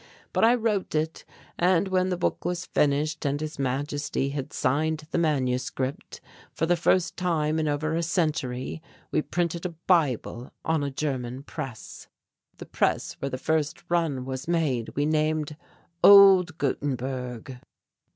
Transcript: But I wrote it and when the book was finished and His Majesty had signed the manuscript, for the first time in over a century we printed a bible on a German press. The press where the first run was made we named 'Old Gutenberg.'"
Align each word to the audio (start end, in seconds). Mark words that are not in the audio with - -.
But 0.33 0.43
I 0.43 0.55
wrote 0.55 0.95
it 0.95 1.23
and 1.59 1.89
when 1.89 2.09
the 2.09 2.17
book 2.17 2.43
was 2.43 2.65
finished 2.65 3.23
and 3.23 3.39
His 3.39 3.59
Majesty 3.59 4.29
had 4.29 4.51
signed 4.51 5.05
the 5.11 5.19
manuscript, 5.19 6.19
for 6.55 6.65
the 6.65 6.75
first 6.75 7.15
time 7.15 7.59
in 7.59 7.67
over 7.67 7.93
a 7.93 8.01
century 8.01 8.81
we 9.11 9.21
printed 9.21 9.63
a 9.63 9.75
bible 9.85 10.51
on 10.65 10.83
a 10.83 10.89
German 10.89 11.43
press. 11.43 12.07
The 12.57 12.65
press 12.65 13.13
where 13.19 13.29
the 13.29 13.37
first 13.37 13.83
run 13.91 14.25
was 14.25 14.47
made 14.47 14.89
we 14.95 15.05
named 15.05 15.55
'Old 16.03 16.57
Gutenberg.'" 16.57 17.59